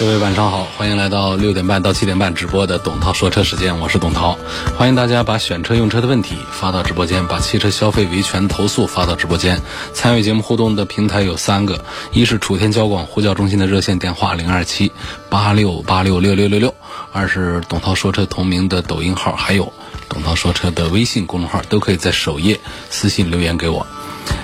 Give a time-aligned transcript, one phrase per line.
[0.00, 4.38] 各位晚上好，欢迎来到六点半到七点半直播的董涛说车时间，我是董涛。
[4.74, 9.60] 欢迎大家把选车用车的问题发到直播间，把汽车消费维权投诉发到直播间。
[9.92, 14.90] 参与节目互动的平台有三个：一是楚天交广呼叫中心的热线电话零二七
[15.28, 16.70] 八六八六六六六六；
[17.12, 19.70] 二是董涛说车同名的抖音号，还有
[20.08, 23.86] 董涛说车的微信公众号，都可以在首页私信留言给我。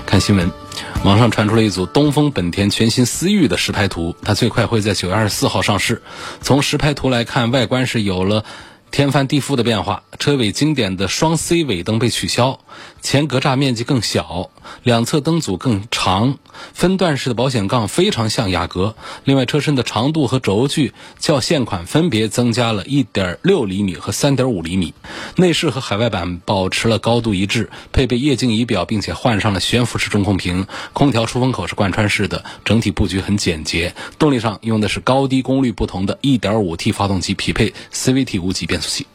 [0.05, 0.66] 看新闻。
[1.07, 6.03] 网上传出了一组东风本田全新思域的实拍图，它最快会在九月二十四号上市。
[6.41, 8.45] 从实拍图来看，外观是有了
[8.91, 12.61] 天翻地覆的变化，车尾经典的双 C 尾灯被取消。
[13.03, 14.51] 前格栅面积更小，
[14.83, 16.39] 两侧灯组更长，
[16.73, 18.97] 分段式的保险杠非常像雅阁。
[19.25, 24.95] 另外，车身的长度和轴距较现款分别增加了一点六厘米和三点五厘米。
[25.37, 30.67] 内饰和海外版保持了高度一致，配备液晶仪表，并且换上了悬浮式中控屏。
[30.95, 33.95] 空调出风口是贯穿式的，整体布局很简洁。
[34.19, 39.07] 动力上用的是高低功率不同的 1.5T 发动机，匹配 CVT 无级变变速器。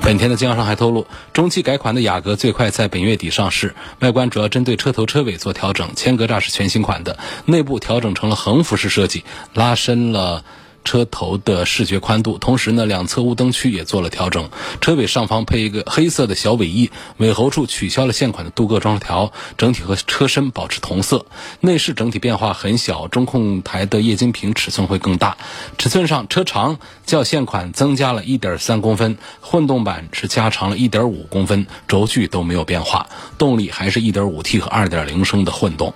[0.00, 3.74] 本田的经销商还透露，中期改款的雅阁最快在本月底上市。
[4.00, 10.42] 外观主要针对车头车尾做调整，前格栅是全新款的，内部调整成了横幅式设计，拉伸了。
[10.84, 14.48] 车头的视觉宽度，同时呢，两侧雾灯区也做了调整。
[14.80, 21.26] 车尾上方配一个黑色的小尾翼，尾喉处取消了现款的镀铬装饰条，整体和车身保持同色。
[21.60, 25.36] 内饰整体变化很小，中控台的液晶屏尺寸会更大。
[25.76, 35.92] 尺寸上，车长较现款增加了一点三公分，混动版是加长了一点五公分，轴距都没有变化，动力还是一点五 T 和二点零升的混动。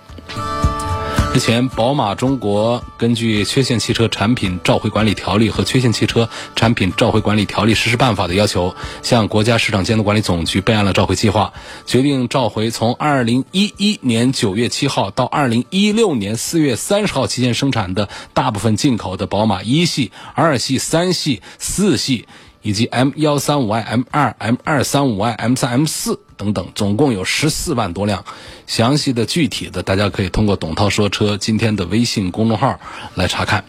[1.32, 11.54] 之前，宝马中国根据《缺陷汽车产品召回管理条例》和《缺陷汽车产品召回管理条例实施办法》的要求，向国家市场监督管理总局备案了召回计划，
[11.86, 22.26] 决定召回从二零一一年九月七号到二零一六年四月三十号期间生产的大部分进口的宝马一系、二系、三系、四系。
[22.64, 28.24] 以及 M 幺三五 i、M 二、M 二三五 i、M 三、M 四等等，总共有十四万多辆。
[28.66, 32.80] 详细的、具体的，大家可以通过董涛说车今天的微信公众号
[33.14, 33.64] 来查看。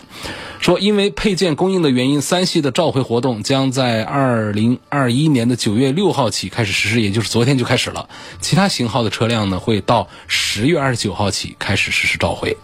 [0.59, 8.07] 说因为配件供应的原因，三系的召回活动将在二零二一年的九月六号起开始实施，也就是昨天就开始了。
[8.39, 12.57] 其他型号的车辆呢，会到十月二十九号起开始实施召回。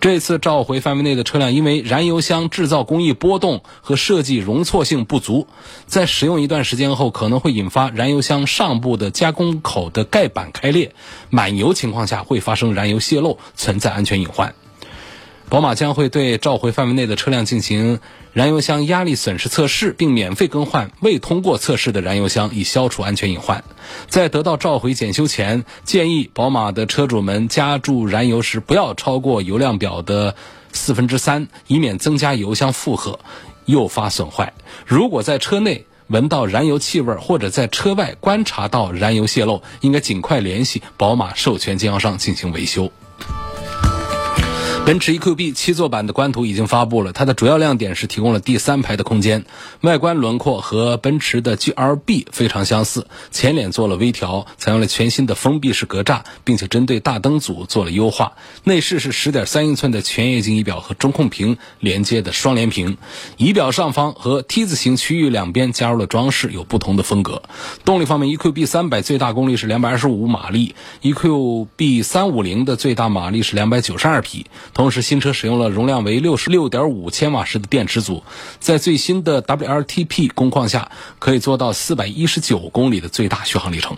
[0.00, 5.46] 这次召回范围内的车辆，因为燃油箱制造工艺波动和设计容错性不足，
[5.84, 10.94] 在使用一段时间后，可能会引发燃油箱上部的加工口的盖板开裂，
[11.28, 14.54] 满油情况下会发生燃油泄漏，存在安全隐患。
[15.50, 17.98] 宝马将会对召回范围内的车辆进行
[18.32, 23.64] 燃油箱压力损失测试，并免费更换未通过测试的燃油箱，以消除安全隐患。
[24.06, 30.36] 在得到召回检修前，建议宝马的车主们加注燃油时不要超过油量表的
[30.72, 33.18] 四分之三，以免增加油箱负荷，
[33.64, 34.52] 诱发损坏。
[34.86, 42.92] 如果在车内闻到燃油气味，或者在车外观察到燃油泄漏，应该尽快联系宝马授权经销商进行维修。
[44.86, 49.44] 奔驰 EQB 七座版的官图已经发布了，它的主要亮点是提供了第三排的空间，
[49.82, 58.32] 外观轮廓和奔驰的 GLB 非常相似，前脸做了微调，采用了全新的封闭式格栅，并且针对大灯组做了优化。
[58.64, 62.96] 内饰是十点三英寸的全液晶仪表和中控屏连接的双联屏，
[63.36, 67.42] 仪表上方和 T 字形区域两边加入了装饰，有不同的风格。
[67.84, 74.46] 动力方面，EQB 三百最大功率是两百二十五马力，EQB 三五零的最大马力是两百九十二匹。
[74.72, 78.22] 同时，新车使用了容量为六十六点五千瓦时的电池组，
[78.58, 83.96] 在最新的 WLTP 工况下，可以做到四百一十九公里的最大续航里程。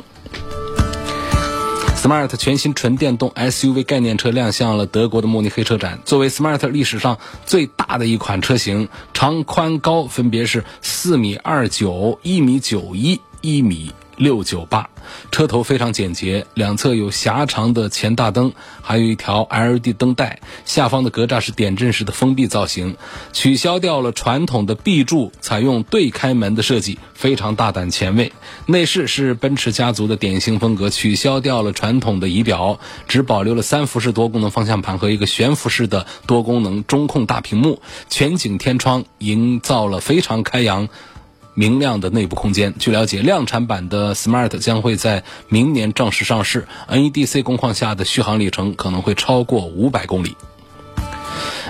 [1.96, 6.00] Smart 全新纯电动 SUV 概念车亮相了德国的慕尼黑车展。
[6.04, 13.92] 作为 Smart 历史上最大的一款车型，长宽高分别是四米二九、一米九一、一米。
[14.22, 14.88] 六九八，
[15.32, 20.38] 车头非常简洁，两侧有狭长的前大灯，还有一条 LED 灯带。
[20.64, 22.96] 下方的格栅是点阵式的封闭造型，
[23.32, 28.32] 取消掉了传统的 B 柱，采用对开门的设计，非常大胆前卫。
[28.66, 32.78] 内饰是奔驰家族的典型风格，取消掉了传统的仪表，
[33.08, 37.82] 只保留了三辐式多功能方向盘和一个悬浮式的多功能中控大屏幕。
[38.08, 40.88] 全景天窗营造了非常开扬。
[41.54, 42.75] 明亮的内部空间。
[42.78, 50.37] 据了解，量产版的 Smart 将会在明年正式上市，NEDC 工况下的续航里程可能会超过五百公里。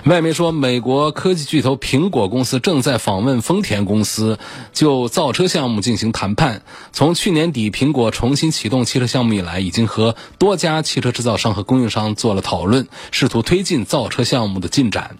[0.04, 4.36] 外媒说，美国科技巨头苹果公司正在访问丰田公司，
[4.72, 6.62] 就造车项目进行谈判。
[6.90, 15.18] 从去年底苹果重新启动汽车项目以来，已经和多家汽车制造商和供应商做了讨论，试图推进造车项目的进展。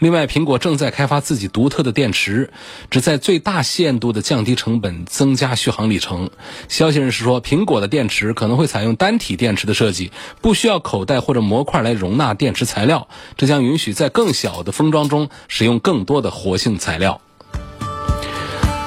[0.00, 2.50] 另外，苹果正在开发自己独特的电池，
[2.90, 6.30] 旨在最大限度的降低成本、增加续航里程。
[6.68, 10.10] 消息人士说，苹果的电池可能会采用单体电池的设计，
[10.40, 17.20] 不需要口袋或者模块来容纳电池材料，这将允许在更更小的封装中使用更多的活性材料。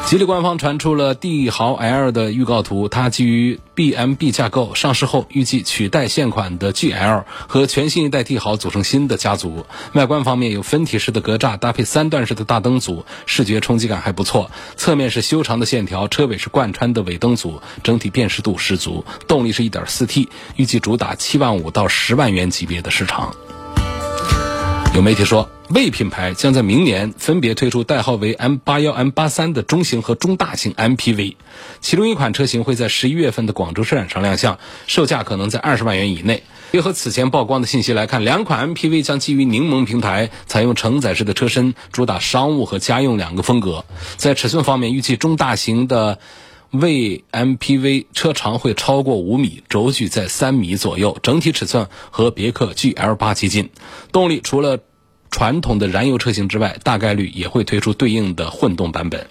[0.07, 9.67] 吉利官方传出了帝豪 L 的预告图，它基于 BMB 架构，上市后预计取代现款的 GL 和全新一代帝豪组成新的家族。
[9.93, 14.49] 外观方面有分体式的格栅，搭配三段式的大灯组，视觉冲击感还不错。
[14.75, 19.05] 侧面是修长的线条，车尾是贯穿的尾灯组，整体辨识度十足。
[19.27, 23.35] 动力是一点四 T，预计主打七万五到十万元级别的市场。
[24.97, 31.35] 有媒体说，魏品牌将在明年分别推出代号为 M 八幺、M 八三的中型和中大型 MPV，
[31.81, 34.57] 其中一款车型会在十一月份的广州车展上亮相，
[34.87, 36.41] 售价可能在二十万元以内。
[36.71, 43.85] 结合此前曝光的信息来看，两款 MPV 将基于柠檬平台，采用承载式的车身，主打商务和家用两个风格。
[44.15, 46.17] 在尺寸方面，预计中大型的
[46.71, 53.69] 为 MPV 车长会超过五米，轴距在三米左右，整体尺寸和别克 GL 八接近。
[54.11, 54.79] 动力除了
[55.31, 59.27] 传统的燃油车型之外，大概率也会推出对应的混动版本。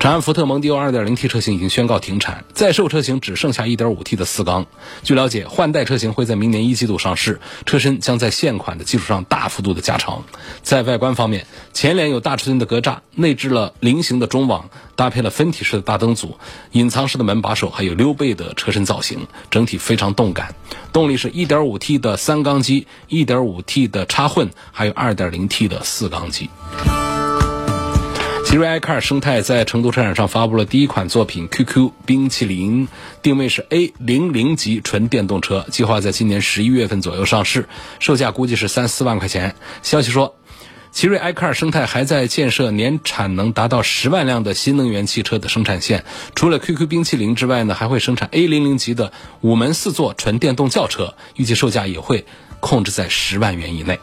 [0.00, 4.64] 长安福特蒙迪欧 2.0T 车型已经宣告停产，在售车型只剩下 1.5T 的四缸。
[5.02, 10.22] 据了解，换代车型会在明年一季度上市，车身将在现款的基础上大幅度的加长。
[10.62, 16.36] 在外观方面，前脸有大尺寸的格栅，内置了菱形的中网，搭配了分体式的大灯组、
[16.70, 20.54] 隐藏式的门把手，还有溜背的车身造型，整体非常动感。
[20.92, 26.48] 动力是 1.5T 的三缸机、1.5T 的插混，还有 2.0T 的四缸机。
[28.48, 32.88] 奇瑞埃克尔生态在成都车展上发布了第一款作品 QQ 冰淇淋，
[33.20, 37.68] 定位是 A 零零级纯电动车，计划在今年十一月份左右上市，
[37.98, 39.54] 售价估计是三四万块钱。
[39.82, 40.34] 消息说，
[40.92, 49.12] 奇瑞埃克尔生态还在建设年产能达到十万辆的新能源汽车的生产线，除了 QQ 冰淇淋之外呢，还会生产 A 零零级的
[49.42, 52.24] 五门四座纯电动轿车，预计售价也会
[52.60, 54.00] 控制在十万元以内。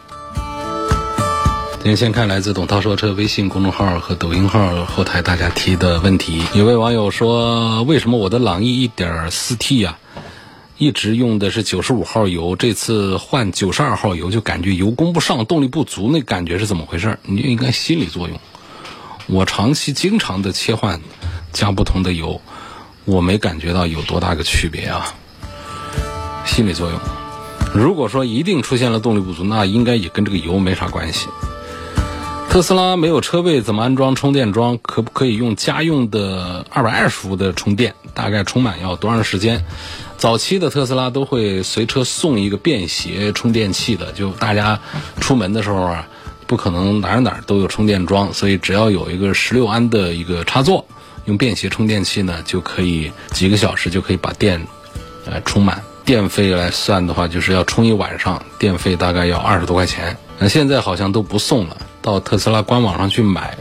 [1.86, 6.42] 您先看来自董涛说车微信公众号和抖音号后台大家提的问题。
[6.56, 10.00] 有位网友说：“为什么我的朗逸 1.4T 呀，
[10.80, 17.20] 一直用的是95号油，这次换92号油就感觉油供不上，动力不足，那感觉是怎么回事？
[17.22, 18.40] 你就应该心理作用。
[19.28, 21.00] 我长期经常的切换
[21.54, 22.42] 加不同的油，
[23.06, 25.14] 我没感觉到有多大个区别啊。
[26.46, 27.00] 心理作用。
[27.76, 31.28] 如果说一定出现了动力不足，那应该也跟这个油没啥关系。”
[32.56, 34.80] 特斯拉没有车位，怎么安装充电桩？
[34.82, 37.96] 可不可以用家用的二百二十伏的充电？
[38.14, 39.66] 大概充满要多长时间？
[40.18, 44.80] 早期的特斯拉都会随车送一个便携充电器的，就大家
[45.20, 46.08] 出门的时候啊，
[46.48, 50.86] 不可能哪儿哪儿都有充电桩，所以只要有一个十六安的一个插座，
[51.26, 54.66] 用便携充电器呢，就可以几个小时就可以把电
[55.26, 55.84] 呃充满。
[56.06, 60.16] 电费来算的话，就是要充一晚上，电费大概要二十多块钱。
[60.40, 61.76] 那现在好像都不送了。
[62.06, 63.58] 到特斯拉官网上去买，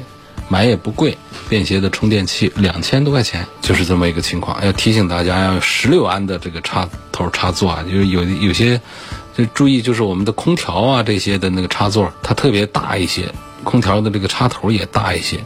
[0.50, 1.16] 买也不贵，
[1.48, 4.62] 便携的充电器两千多块钱，就是这么一个情况。
[4.62, 8.78] 要提醒大家，要十六安的这个插头插座啊，就是有有些
[9.34, 13.32] 就注意，就是我们的空调啊这些的那个插座，它特别大一些，
[13.62, 15.42] 空调的这个插头也大一些，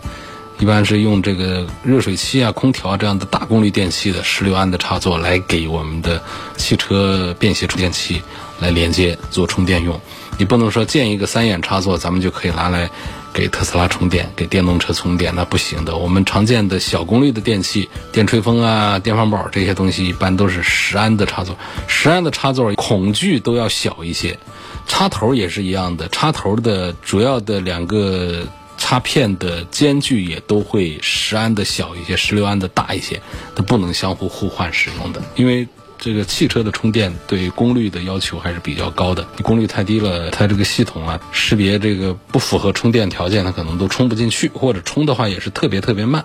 [0.58, 6.20] 一般是用这个热水器啊、空调啊这样的大功率电器的十六安的插座来给我们的
[6.56, 8.20] 汽车便携充电器
[8.58, 10.00] 来连接做充电用。
[10.38, 12.88] 你不能说建一个三眼插座，咱们就可以拿来
[13.34, 15.96] 给特斯拉充电、给电动车充电，那不行的。
[15.96, 21.56] 我们常见的小功率的电器，电吹风啊、电饭煲这些东西，一般都是十安的插座。
[21.88, 24.38] 十安的插座孔距都要小一些，
[24.86, 33.20] 插头也是一样的，插头的主要的两个插片的间距也都会十安的小一些，十六安的大一些，
[33.56, 35.66] 它不能相互互换使用的，因为。
[35.98, 46.24] 这个汽车的充电对功率的要求还是比较高的，你功率太低了，它这个系统啊识别这个不符合充电条件，它可能都充不进去，或者充的话也是特别特别慢。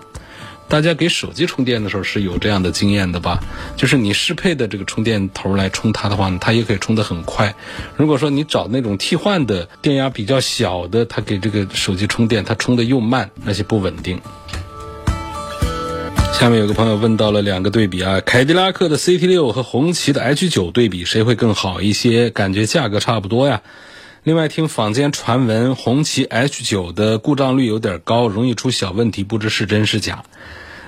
[0.66, 3.38] 大家给手机充电的时候是有这样的经验的吧？
[3.76, 7.54] 就是你适配的这个充电头来充它的话，它也可以充得很快。
[7.96, 14.18] 如果说你找那种替换的电压比较小的，它给这个手机充电，它充的又慢，而且不稳定。
[16.38, 22.28] 下面有个朋友问到了两个对比啊，凯迪拉克的 CT 六和红旗的 H 九对比，谁会更好一些？
[22.28, 23.62] 感觉价格差不多呀。
[24.24, 30.24] 另外，听坊间传闻，红旗 H 九的故障率有点高，容易出小问题，不知是真是假。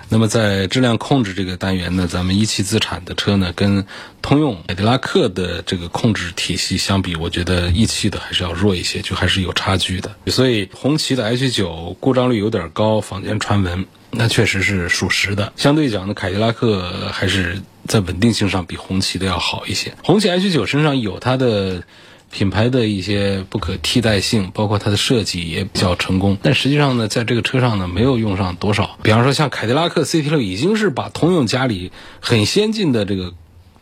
[0.09, 3.87] 那么在质量控制这个单元呢，咱们一汽资产的车呢，跟
[4.23, 10.15] 通用、凯迪拉克的这个控制体系相比，我觉得一汽的还是要弱一些，就还是有差距的。
[10.27, 15.53] 所以红旗的 H 九故障率有点高，坊间传闻那确实是属实的。
[15.57, 19.93] 相对讲呢，凯迪拉克还是在稳定性上比红旗的要好一些。
[20.05, 21.83] 红旗 H 九身上有它的。
[22.31, 28.99] 品牌的一些不可替代性，包括它的设计也比较成功，但实际上呢，在这个车上呢，没有用上多少。
[29.03, 33.33] 比方说，像凯迪拉克 CT6 已经是把通用家里很先进的这个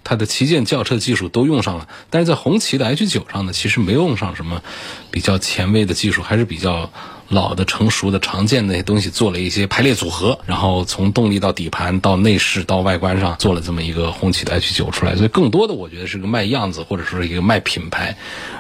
[0.05, 4.63] 它的旗舰轿车技术都用上了，但是在红旗的 H 九上呢，其实没用上什么
[5.11, 6.91] 比较前卫的技术，还是比较。
[7.35, 18.17] 老的、成熟的、常见的那些东西做了一些排列组合，然后从动力到底盘到内饰到外观上做了这么一个红旗的 H 九出来，所以更多的我觉得是个卖样子或者说是一个卖品牌。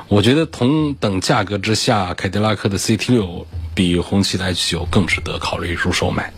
[0.08, 6.32] 我觉得同等价格之下，凯迪拉克的 CT 六比红旗的 H 九更值得考虑入手买。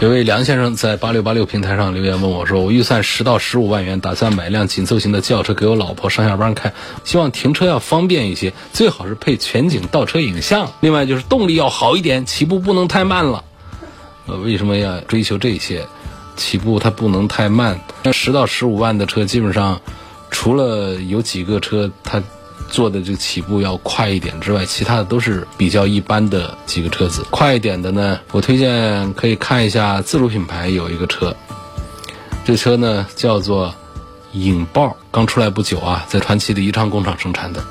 [0.00, 6.72] 有位梁先生在八六八六平台上留言问我说：“我预算十到十五万元，打算买辆紧凑型的轿车给我老婆上下班开，
[7.04, 13.44] 希望停车要方便一些，最好是配全景倒车影像，另外就是动力要好一点，起步不能太慢了。
[14.24, 15.86] 呃，为什么要追求这些？
[16.34, 17.78] 起步它不能太慢。
[18.02, 19.82] 那十到十五万的车，基本上
[20.30, 22.22] 除了有几个车它。”
[22.70, 27.22] 做的这个起步要快一点之外，其他的都是比较一般的几个车子。
[27.30, 31.36] 快一点的呢，我推荐可以看一下自主品牌有一个车，
[32.44, 33.74] 这车呢叫做
[34.32, 37.62] 影豹，刚出来不久啊，在传祺的宜昌工厂生产的。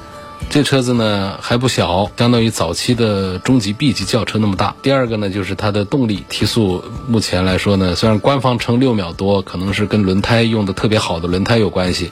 [0.49, 4.75] 这车子呢还不小，相当于早期的中级 B 级轿车那么大。
[4.81, 12.11] 第二个呢就是它的动力提速，目前来说呢，虽然官方称六秒多，可能是跟轮胎用的特别好的轮胎有关系。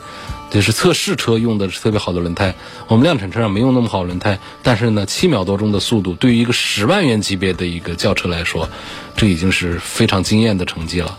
[0.49, 2.55] 这是测试车用的是特别好的轮胎，
[2.87, 8.69] 我们量产车上没用那么好轮胎，但是呢，七秒多钟的速度，对于一个十万元级别的一个轿车来说，
[9.15, 11.17] 这已经是非常惊艳的成绩了，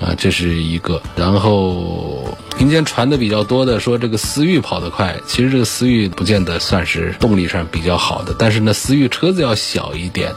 [0.00, 1.02] 啊，这是一个。
[1.16, 10.32] 然后民间传的比较多的说这个思域跑得快，其实这个思域不见得算是动力上比较好的，但是呢，思域车子要小一点。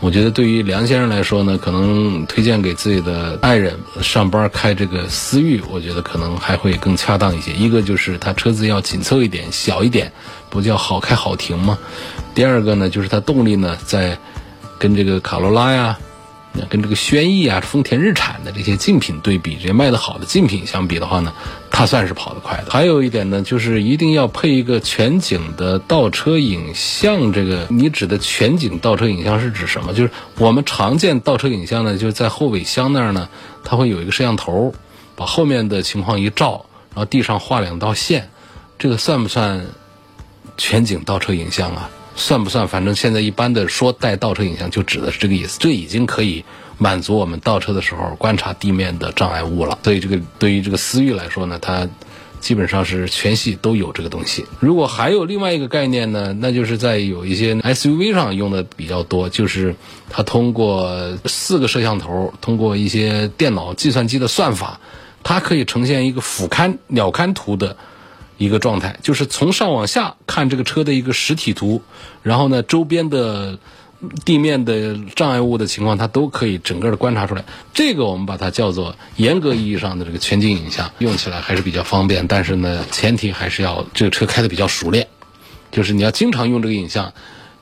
[0.00, 7.52] 我觉得对于梁先生来说呢，可能推荐给自己的爱人上班开这个思域，我觉得可能还会更恰当一些。
[7.52, 10.10] 一个就是它车子要紧凑一点、小一点，
[10.48, 11.78] 不叫好开好停吗？
[12.34, 14.18] 第二个呢，就是它动力呢，在
[14.78, 15.98] 跟这个卡罗拉呀。
[16.68, 21.32] 跟这个轩逸啊、丰田日产的这些竞品对比，这些卖的好的竞品相比的话呢，
[21.80, 22.70] 它算是跑得快的。
[22.70, 27.32] 还有一点呢，就是一定要配一个全景的倒车影像。
[27.32, 29.94] 这个你指的全景倒车影像是指什么？
[29.94, 33.26] 就是我们常见倒车影像呢，就是在后尾箱那儿呢，
[33.64, 34.74] 它会有一个摄像头，
[35.16, 38.28] 把后面的情况一照，然后地上画两道线，
[38.78, 39.64] 这个算不算
[40.58, 41.88] 全景倒车影像啊？
[42.16, 42.68] 算不算？
[42.68, 45.58] 反正现在一般的说带倒车影像，就指的是这个意思。
[45.60, 46.44] 这已经可以
[46.76, 49.78] 满足我们倒车的时候观察地面的障碍物了。
[49.82, 51.88] 所以这个对于这个思域来说呢，它
[52.40, 54.44] 基本上是全系都有这个东西。
[54.60, 59.74] 如果还有另外一个概念呢，那就是在有一些 SUV 上用的比较多，就是
[60.08, 64.80] 它通过四个摄像头，通过一些电脑计算机的算法，
[65.22, 67.76] 它可以呈现一个俯瞰鸟瞰图的。
[68.40, 71.82] 一个状态就是从上往下看这个车的一个实体图，
[72.22, 73.58] 然后呢，周边的
[74.24, 77.44] 地面的障碍物的情况，它都可以整个的观察出来。
[77.74, 82.26] 这个我们把它叫做严格意义上的这个全景影像，用起来还是比较方便。
[82.26, 85.06] 但是呢，前提还是要这个车开的比较熟练，
[85.70, 87.12] 就是你要经常用这个影像。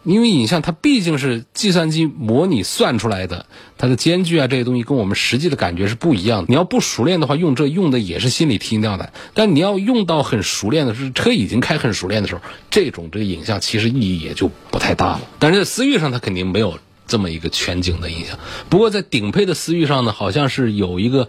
[0.08, 3.44] 因为影像它毕竟是计算机模拟算出来的，
[3.76, 6.46] 它的间距啊这些东西跟我们实际的感觉是不一样的。
[6.48, 9.12] 你要不熟练的话，用这用的也是心里提尿的。
[9.34, 15.20] 但你要用到很熟练的是车已经开很熟练的时候，这种这个影像其实意义也就不太大了。
[15.38, 18.38] 但是在思域上，它肯定没有这么一个全景的影像。
[18.70, 21.28] 不过在顶配的思域上呢，好像是有一个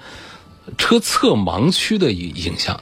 [0.77, 2.81] 车侧盲区的影影像。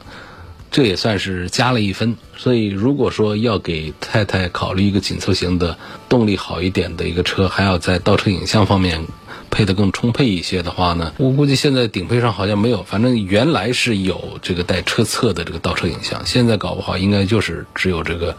[0.70, 5.78] 这也算是加了一分，所以如果说要给太太考虑一个紧凑型的、
[6.10, 9.06] 动力好一点的一个车，还要在倒车影像方面
[9.50, 18.36] 配得更充沛一些的话呢，我估计现在顶配上好像没有，反正原来是有这个带车侧的这个倒车影像，现在搞不好应该就是只有这个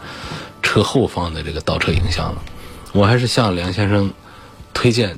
[0.61, 2.43] 车后方的这个倒车影像了。
[2.93, 4.13] 我还是向梁先生
[4.73, 5.17] 推荐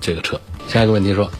[0.00, 0.40] 这个车。
[0.68, 1.30] 下一个问题说，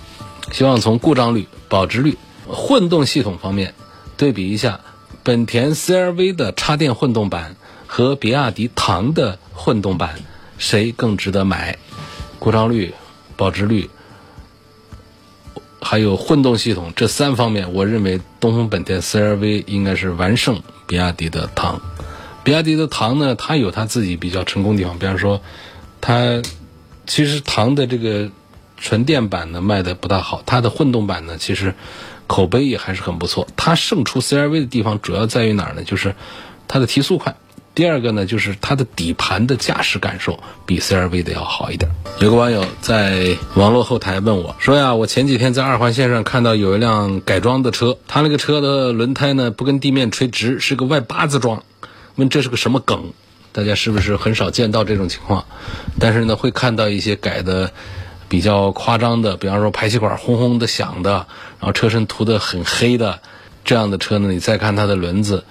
[0.50, 2.16] 希望从故障率、保值率、
[2.48, 3.74] 混动系统方面
[4.16, 4.80] 对比一下。
[5.22, 10.20] 本田 CR-V 的插电混动版和比亚迪唐的混动版，
[10.56, 11.76] 谁更值得买？
[12.38, 12.94] 故障率、
[13.36, 13.90] 保值率、
[15.82, 21.80] 还有混动系统这三方面，我认为东风本田 CR-V 应该是完胜比亚迪的唐。
[22.42, 25.42] 比亚迪的唐呢，它有它自己比较成功的地方，比方说，
[26.00, 26.40] 它
[27.06, 28.30] 其实唐的这个
[28.78, 31.74] 纯电版呢卖的不大好，它的混动版呢其实
[32.30, 33.48] 口碑也还是很不错。
[33.56, 35.82] 它胜出 CR-V 的地方主要在于哪儿呢？
[35.82, 36.14] 就是
[36.68, 37.34] 它的提速快。
[37.74, 41.90] 第二个呢，就是它的底盘的驾驶感受比 CR-V 的要好一点。
[42.20, 51.64] 有个网友在网络后台问我说呀：“我前几天在二环线上看到有一辆改装的车，它那个车的轮胎呢不跟地面垂直，是个外八字装。
[52.14, 53.12] 问这是个什么梗？
[53.52, 55.44] 大家是不是很少见到这种情况？
[55.98, 57.72] 但是呢，会看到一些改的
[58.30, 61.26] 比较夸张的，比方说排气管轰轰的响的，
[61.58, 63.20] 然后车身涂的很黑的
[63.62, 64.32] 这样的车呢。
[64.32, 65.44] 你再看它的轮子。”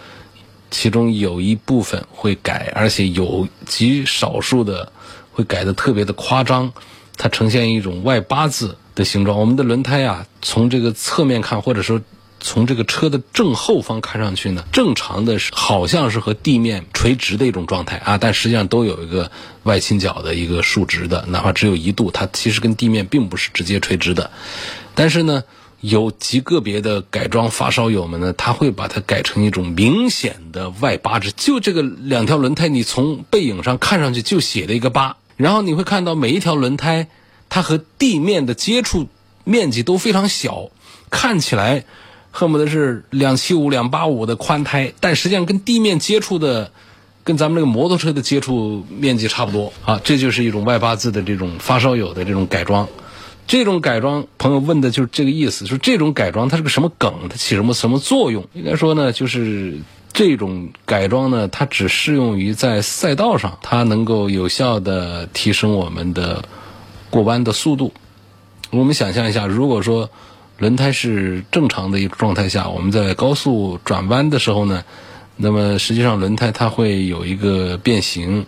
[0.72, 4.92] 其中有一部分会改，而且有极少数的
[5.32, 6.72] 会改的特别的夸张，
[7.18, 9.40] 它呈现一种外八字的形状。
[9.40, 12.00] 我们的轮胎啊，从这个侧面看，或者说
[12.40, 19.32] 从这个车的正后方看上去呢，正常的是好像是和地面垂直的一种状态啊，但实际上都有一个
[19.64, 24.32] 外倾角的一个竖直的，哪怕只有一度，它其实跟地面并不是直接垂直的，
[24.96, 25.44] 但是呢。
[25.82, 37.08] 有极个别的改装发烧友们呢，他会把它改成一种明显的外八字，就这个两条轮胎，你从背影上看上去就写了一个八，然后你会看到每一条轮胎，
[37.48, 39.08] 它和地面的接触
[39.46, 40.70] 面积都非常小，
[41.10, 41.86] 看起来
[42.40, 46.72] 恨不得是两七五、两八五的宽胎，但实际上跟地面接触的，
[47.26, 52.88] 跟咱们这个摩托车的接触面积差不多啊，这就是一种外八字的这种发烧友的这种改装。
[53.46, 58.48] 这种改装，朋友问的就是这个意思，说这种改装它是个什么梗，它起什么什么作用？
[58.54, 59.78] 应该说呢，就是
[60.14, 66.42] 这种改装呢，它只适用于在赛道上，它能够有效的提升我们的
[67.10, 67.92] 过弯的速度。
[68.70, 70.10] 我们想象一下，如果说
[70.60, 74.84] 轮胎是正常的一个状态下，我们在高速转弯的时候呢，
[75.36, 78.46] 那么实际上轮胎它会有一个变形。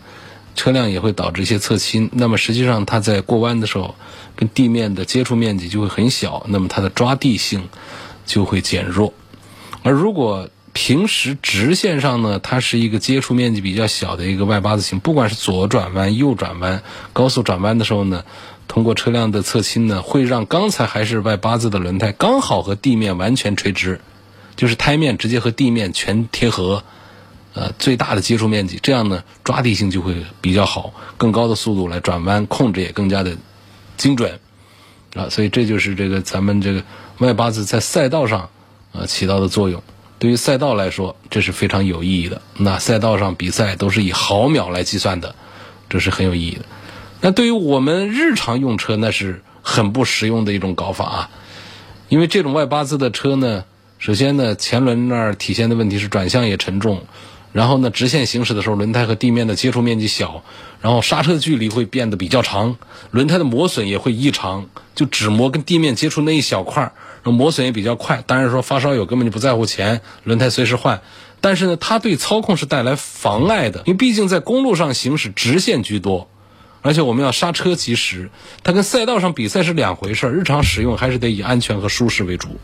[0.54, 3.96] 车辆也会导致一些侧倾，那么实际上它在过弯的时候，
[4.36, 7.70] 跟地面的接触面积就会很小，那么它的抓地性
[8.26, 9.14] 就会减弱。
[9.82, 18.26] 而如果平时直线上呢，它是一个接触面积比较小的一个外八字形，不管是左转弯、右转弯、高速转弯的时候呢，
[18.72, 24.00] 通过车辆的侧倾呢，会让刚才还是外八字的轮胎刚好和地面完全垂直，
[24.56, 26.82] 就是胎面直接和地面全贴合。
[27.54, 33.36] 呃，最大的接触面积，这样呢，抓地性就会比较好，更高的速度来转弯，控制也更加的
[33.98, 34.40] 精准
[35.16, 35.28] 啊。
[35.30, 36.82] 所以这就是这个咱们这个
[37.18, 38.52] 外八字在赛道上
[38.94, 39.84] 啊起到的作用。
[40.18, 42.42] 对于赛道来说，这是非常有意义的。
[42.56, 45.36] 那赛道上比赛都是以毫秒来计算的，
[45.90, 46.62] 这是很有意义的。
[47.22, 51.30] 那对于我们日常用车，那是很不实用的一种搞法啊。
[52.10, 53.64] 因为这种外八字的车呢，
[54.00, 57.04] 首先呢，前轮那儿体现的问题是转向也沉重。
[57.54, 60.42] 然后呢，直线行驶的时候，轮胎和地面的接触面积小，
[60.80, 62.78] 然后刹车距离会变得比较长，
[63.12, 66.94] 轮胎的磨损也会异常，就只磨跟地面接触那一小块儿，
[67.30, 68.24] 磨损也比较快。
[68.26, 71.02] 当然说发烧友根本就不在乎钱，轮胎随时换，
[71.42, 76.30] 但是呢，它对操控是带来妨碍的，因为毕竟在公路上行驶直线居多，
[76.82, 78.30] 而且我们要刹车及时，
[78.64, 82.60] 它跟赛道上比赛是两回事儿，日常使用还是得以安全和舒适为主。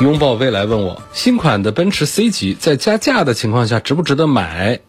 [0.00, 4.80] 拥抱未来问我，新款的奔驰 C 级在加价的情况下值不值得买？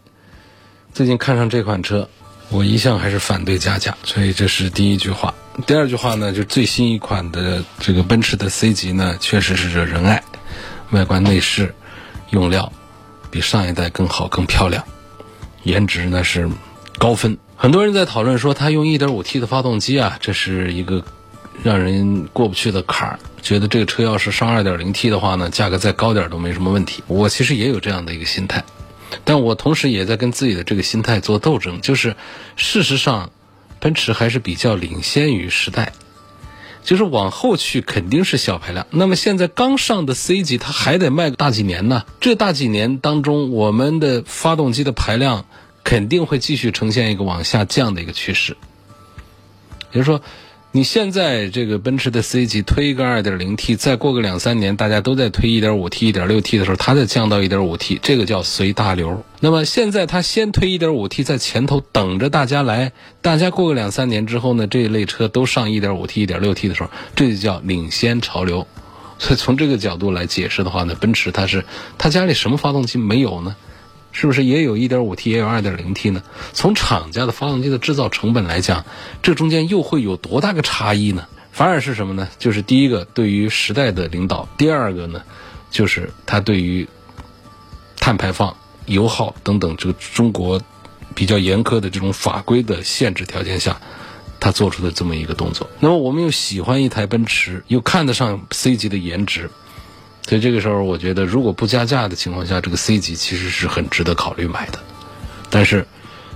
[0.92, 2.08] 最近看上这款车，
[2.50, 5.34] 我一向还是反对加价，所以这是第一句话。
[5.66, 10.22] 第二句话呢，就最新一款的这个奔驰的 C 级呢，确实是惹人爱，
[10.90, 11.74] 外观内饰、
[12.30, 12.70] 用料
[13.30, 14.84] 比上一代更好更漂亮，
[15.62, 16.48] 颜值呢是
[16.98, 17.38] 高分。
[17.56, 21.02] 很多人在讨论说，它用 1.5T 的发动机啊，这是一个。
[21.60, 27.02] 让人过不去的坎儿，觉得这个车要是上 2.0T 的话呢，价格再高点都没什么问题。
[27.08, 28.62] 我其实也有这样的一个心态，
[29.24, 31.80] 但我同时也在跟自己的这个心态做斗争。
[31.80, 32.14] 就是
[32.54, 33.32] 事实上，
[33.80, 35.92] 奔驰还是比较领先于时代，
[36.84, 38.86] 就是往后去肯定是小排量。
[38.90, 42.04] 那么现在刚上的 C 级，它还得卖个大几年呢？
[42.20, 45.44] 这大几年当中，我们的发动机的排量
[45.88, 48.54] 肯定会继续呈现一个往下降的一个趋势，
[49.90, 50.20] 也就是说。
[50.70, 59.24] 你现在这个奔驰的 C 级推一个 2.0T，再过个两三年，大家都在推 1.5T、1.6T 的时候，它再降到 1.5T，这个叫随大流。
[59.40, 68.66] 那么现在它先推 1.5T，在前头等着大家来，大家过个两三年之后呢，这一类车都上 1.5T、1.6T 的时候，这就叫领先潮流。
[69.18, 71.64] 所以从这个角度来解释的话呢，奔驰它是
[71.96, 73.56] 它家里什么发动机没有呢？
[74.12, 76.22] 是不是也有 1.5T 也有 2.0T 呢？
[76.52, 78.84] 从厂家的发动机的制造成本来讲，
[79.22, 81.26] 这中间又会有多大个差异呢？
[81.52, 82.28] 反而是什么呢？
[82.38, 85.22] 就是第一个对于时代的领导，第二个呢，
[85.70, 86.88] 就是它对于
[87.96, 90.62] 碳排放、油耗等等这个中国
[91.14, 93.80] 比较严苛的这种法规的限制条件下，
[94.38, 95.68] 他做出的这么一个动作。
[95.80, 99.50] 那么我们又喜欢一台奔驰，又看得上 C 级的颜值，
[100.28, 104.78] 所以这个时候我觉得，如果不加价的情况下，这个 C 级其实是很值得考虑买的。
[105.48, 105.86] 但是，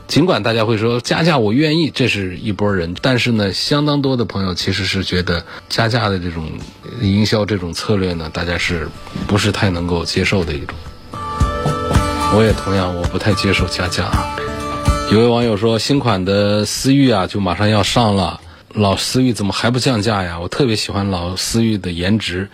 [0.09, 6.50] 尽管大家会说加价我愿意，这是一波人，但是呢，相当多的朋友其实是觉得加价的这种
[7.02, 8.88] 营销这种策略呢，大家是
[9.26, 10.74] 不是太能够接受的一种？
[12.35, 14.11] 我也同样，我不太接受加价。
[15.11, 18.40] 有位网友说，新款的思域啊，就马上要上了，
[18.72, 20.40] 老思域怎么还不降价呀？
[20.40, 22.48] 我特别喜欢老思域的颜值，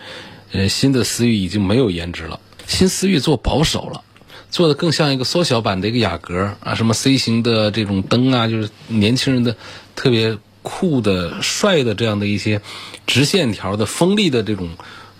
[0.51, 4.03] 呃，新的思域已经没有颜值了，新思域做保守了。
[4.51, 9.55] 做的更像一个缩小版的一个雅阁啊，什么 C 型的这种灯啊，就是年轻人的
[9.95, 12.59] 特别酷的、帅的这样的一些
[13.05, 14.69] 直线条的锋利的这种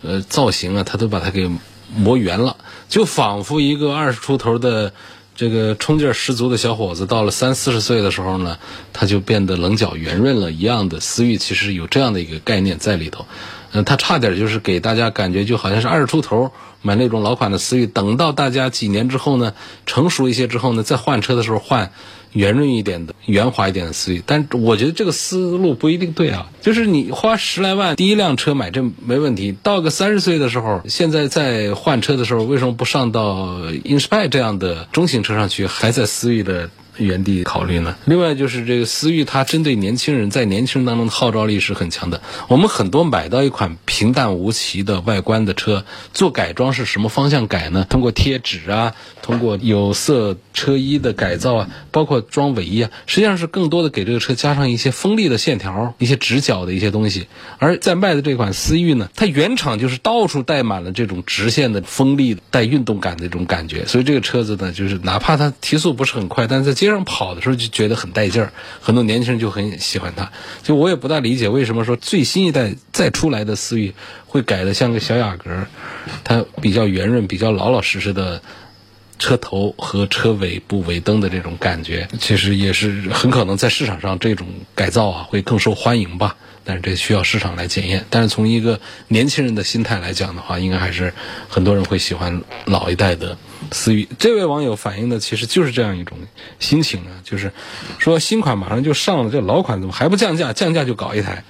[0.01, 1.47] 呃造型啊，他都把它给
[1.95, 4.91] 磨圆了，就仿佛一个二十出头的
[5.35, 8.57] 这个冲劲十足的小伙子，到了三四十岁的时候呢，
[8.91, 10.99] 他就变得棱角圆润了一样的。
[10.99, 13.27] 思域其实有这样的一个概念在里头，
[13.71, 16.51] 嗯，他差点就是给大家感觉就好像是二十出头。
[16.82, 19.53] 买那种老款的思域，等到大家几年之后呢，
[19.86, 21.91] 成熟一些之后呢，再换车的时候换
[22.32, 24.23] 圆润一点的、圆滑一点的思域。
[24.25, 26.49] 但我觉得这个思路不一定对啊。
[26.62, 36.69] 就是你花十来万第一辆车买这没问题，到个三十岁的时候，现在再换车的时候，为什么不上到 Inspire 这样的中型车上去，还在思域的？
[37.03, 37.95] 原地考虑呢。
[38.05, 42.21] 另外就是这个思域，它针对年轻人，在年轻人当中的号召力是很强的。
[42.47, 47.85] 我们很多买到一款平淡无奇的外观的车，做改装是什么方向改呢？
[47.89, 57.27] 通过贴纸啊，通过有色车衣的改造啊，包括装尾翼啊，实际上是更多的给这个车加上一些锋利的线条、一些直角的一些东西。
[57.57, 63.85] 而在卖的这款思域呢，它原厂就是到处带满了这种直线的锋利、带运动感的这种感觉。
[63.85, 70.32] 所以这个车子呢，就是哪怕它提速不是很快，但是在街上跑的时候就觉得很带劲儿，很多年轻人就很喜欢它。
[70.63, 73.93] 就我也不大理解为什么说最新一代再出来的思域
[74.25, 75.65] 会改的像个小雅阁，
[76.23, 78.41] 它比较圆润、比较老老实实的
[79.17, 86.36] 车头和车尾部尾灯的这种感觉，其实也是很可能在市场上这种改造啊会更受欢迎吧。
[86.63, 88.06] 但是这需要市场来检验。
[88.12, 91.13] 但是从一个年轻人的心态来讲的话，应该还是
[91.47, 93.38] 很多人会喜欢老一代的。
[93.71, 96.17] 思域，这位网友反映的其实就是这样一种
[96.60, 97.51] 心情啊，就是
[97.97, 100.53] 说新款马上就上了，这老款怎么还不降价？
[100.53, 101.43] 降价就搞一台。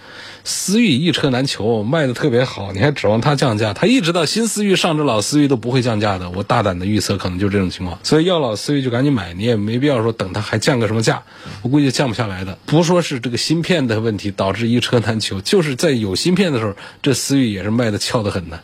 [0.46, 3.74] 思域一车难求，卖的特别好，你还指望它降价？
[3.74, 6.30] 它一直到新思域上，这老思域都不会降价的。
[6.30, 8.00] 我大胆的预测，可能就是这种情况。
[8.04, 11.22] 所以要老思域就赶紧买，你也没必要说等它还降个什么价，
[11.62, 12.58] 我估计降不下来的。
[12.66, 18.60] 不说是这个芯片的问题导致一车难求，就是在有芯片的时候，这思域也是卖的俏得很的。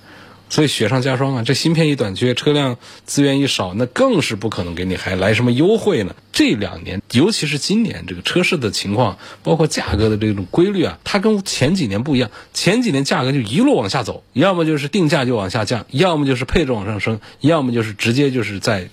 [0.48, 6.16] 所以雪上加霜啊，这芯片一短缺，车辆资源一少，那更是不可能给你还来什么优惠呢？
[6.32, 12.30] 这两年，尤其是今年，这个车市的情况，包括价格的这种规律啊，它跟前几年不一样。
[12.54, 18.90] 前几年价格就一路往下走，要么就是定价就往下降，要么就是配置往上升，要么就是直接就是在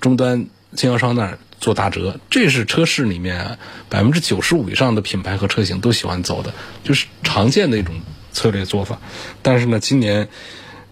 [0.00, 2.18] 终端经销商那儿做打折。
[2.28, 3.58] 这是车市里面
[3.88, 7.94] 百分之九十五以上的品牌和车型都喜欢走的，就是常见的一种
[8.32, 9.00] 策略做法。
[9.42, 10.28] 但是呢，今年。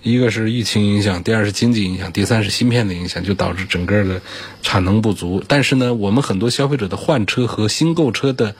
[0.06, 4.22] 一个是疫情影响，第二是经济影响，第三是芯片的影响，就导致整个的
[4.62, 5.42] 产能不足。
[5.48, 8.54] 但是呢，我们很多消费者的换车和新购车的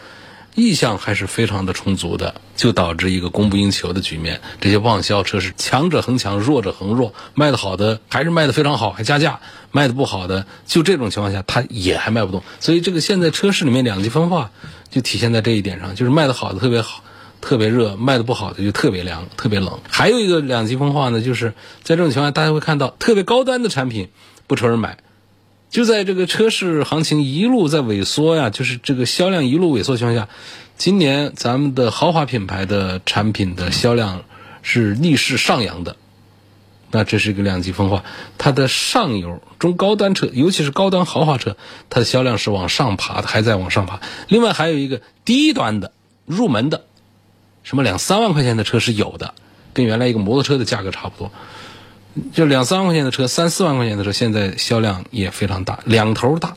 [0.57, 4.41] 意向还是非常的充足的，就导致一个供不应求的局面。
[4.61, 9.39] 这些旺销车是强者恒强，弱者恒弱，卖的好的还是卖的非常好，还加价；
[9.71, 12.43] 卖的不好的，就这种情况下，它也还卖不动。
[12.59, 14.51] 所以这个现在车市里面两极分化，
[14.91, 17.05] 就体现在这一点上，就是卖的好的特别好。
[17.41, 19.79] 特别热，卖的不好的就特别凉、特别冷。
[19.89, 24.09] 还有一个两极分化呢，就是在这种情况下，大家会看到特别高端的产品
[24.47, 24.99] 不愁人买。
[25.69, 30.29] 就在这个车市行情一路在萎缩呀，就是这个销量一路萎缩情况下，
[30.77, 34.23] 今年咱们的豪华品牌的产品的销量
[34.63, 35.97] 是逆势上扬的。
[36.93, 38.05] 那这是一个两极分化，
[38.39, 41.57] 它的上游中高端车，尤其是高端豪华车，
[41.91, 44.01] 它的销量是往上爬的，还在往上爬。
[44.29, 45.93] 另外还有一个低端的
[46.25, 46.85] 入门的。
[47.67, 49.35] 什么两三万块钱的车是有的，
[49.75, 51.33] 跟原来一个摩托车的价格差不多。
[52.33, 56.57] 就两三万块钱的车，三四万块钱的车，现在销量也非常大，两头大，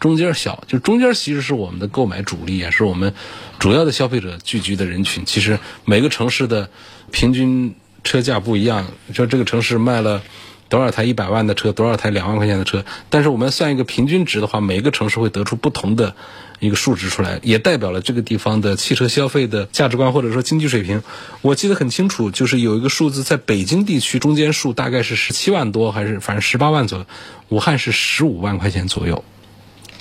[0.00, 0.64] 中间小。
[0.66, 3.12] 就中间其实是我们的购买主力，也是我们
[3.58, 5.22] 主要的消费者聚集的人群。
[5.26, 6.70] 其实每个城市的
[7.12, 10.22] 平均车价不一样，就这个城市卖了
[10.68, 12.84] 多少台一百万的车，多少台两万块钱的车。
[13.10, 16.14] 但是我们算一个平均值的话，每个城市会得出不同的
[16.60, 21.02] 一个数值出来，也代表了这个地方的汽车消费的价值观或者说经济水平。
[21.42, 27.06] 我记得很清楚，就是有一个数字，在北京地区中间数大概是十七万多，还是反正十八万左右。
[27.48, 29.24] 武汉是十五万块钱左右，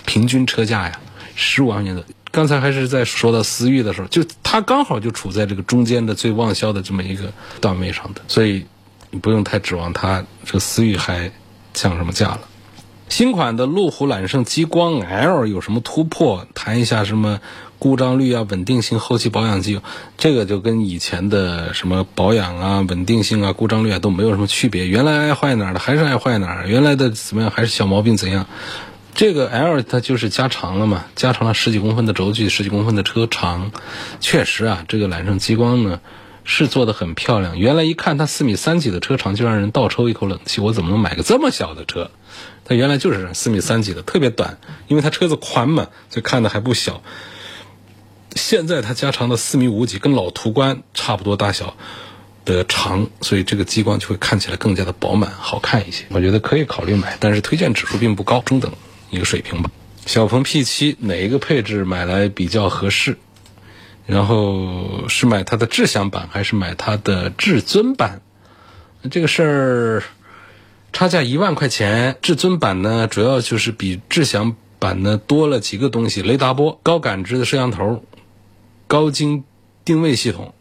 [0.06, 0.99] 平均车价呀，
[1.36, 2.03] 十五万块钱的。
[2.30, 8.65] 刚才还是在说到思域的时候，就它刚好就处在这个中间的最旺销的这么一个段位上的，所以
[9.17, 11.32] 不用太指望它这思域还
[11.73, 12.41] 降什么价了。
[13.10, 16.45] 新款的路虎揽胜极光 L 有什么突破？
[16.53, 17.39] 谈一下什么
[17.80, 19.82] 故障率啊、稳定性、后期保养机油，
[20.17, 24.88] 这个就跟以前的什么保养啊、稳定性啊、故障率啊都没有什么区别。
[24.88, 28.45] 原来爱坏哪儿的还是爱坏哪儿，原来的怎么样还是小毛病怎样。
[29.15, 33.71] 这个 L 它就是加长了嘛，加长了十几公分的轴距，十几公分的车长。
[34.19, 36.01] 确实啊，这个揽胜极光呢
[36.47, 37.60] 是做的很漂亮。
[37.60, 40.62] 原来一看它四米三几的车长，就让人倒抽一口冷气。
[40.62, 42.10] 我怎么能买个这么小的车？
[42.65, 44.57] 它原来就是四米三几的，特别短，
[44.88, 47.03] 因为它车子宽嘛，所以看的还不小。
[48.33, 51.75] 现在它加长到四米五几，跟老途观差不多大小
[52.45, 56.05] 的长，所以这个激光就会看起来更加的饱满、好看一些。
[56.10, 58.71] 我觉得可以考虑买，但是推荐指数并不高，中等。
[59.10, 59.69] 一个水平吧。
[60.05, 63.17] 小鹏 P7 哪一个配置买来比较合适？
[64.08, 68.22] 然后是买它的智享版还是买它的至尊版？
[69.12, 70.04] 这个事儿
[70.93, 72.15] 差价一万块钱。
[72.22, 78.04] 至尊版呢，主要就是比智享版呢多了几个东西：雷达波、高感知的摄像头、
[78.88, 79.43] 高精
[79.84, 80.54] 定位系统。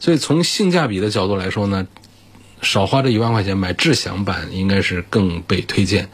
[0.00, 1.86] 所以从性价比的角度来说呢，
[2.62, 6.08] 少花这一万块钱买智享版应该是更被推荐。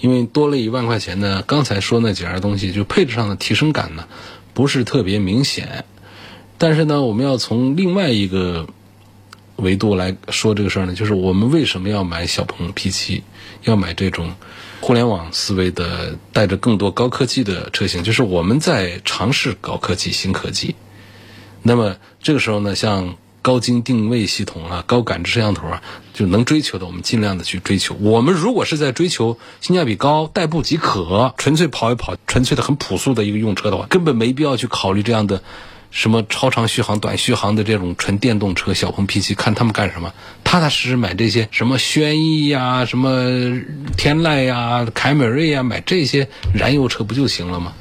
[0.00, 4.06] 因为多了一万块钱呢，刚才说那几样东西，就配置上的提升感呢，
[4.52, 5.86] 不是特别明显。
[6.58, 8.66] 但是呢，我们要从另外一个
[9.56, 13.22] 维度来说这个事儿呢，就是我们为什么要买小鹏 P7，
[13.62, 14.32] 要买这种
[14.80, 20.74] 互联网思维的、带着更多高科技的车型，就是我们在尝试高科技、新科技。
[21.62, 23.16] 那么这个时候呢，像。
[23.42, 25.80] 高精定位系统啊，高感知摄像头啊，
[26.12, 27.94] 就能追求的，我们尽量的去追求。
[28.00, 35.44] 我们如果是在追求性价比高、代步即可、纯粹跑一跑、纯粹的很朴素的一个用车的话，根本没必要去考虑这样的
[35.96, 38.74] 什么超长续航、短续航的这种纯电动车。
[38.74, 40.12] 小鹏 P7 看他们干什么？
[40.44, 43.24] 踏踏实实买这些什么轩逸呀、什么
[43.96, 47.72] 天籁呀、凯美瑞呀，买这些燃油车不就行了吗？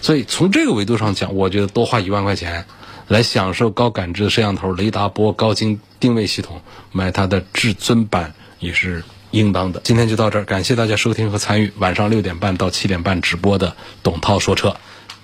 [0.00, 2.64] 所以从这个维度上讲，我觉得多花一万块钱。
[3.08, 9.80] 来享受高感知的摄像头、雷达波、高精定位系统，买它的至尊版也是应当的。
[9.84, 14.76] 今天就到这儿，感谢大家收听和参与晚上六点半到七点半直播的董涛说车，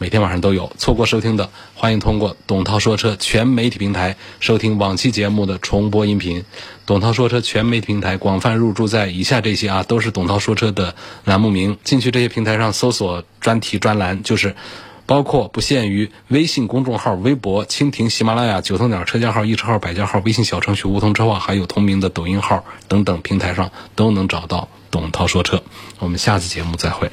[0.02, 0.72] 每天晚上都有。
[0.78, 6.44] 错过收听的，欢迎通过董涛说车全媒体平台收听往期节目的重播音频。
[6.86, 11.78] 董涛说车全媒体平台广泛入驻在以下这些啊，都是董涛说车的栏目名。
[11.84, 14.56] 进去这些平台上搜索专题专栏，就是。
[15.04, 25.62] 包括不限于微信公众号、微博、蜻蜓、喜马拉雅、九头鸟车架号、易车号、百家号、微信小程序梧桐车话，还有同名的抖音号等等平台上都能找到董涛说车。
[25.98, 27.10] 我们下次节目再会。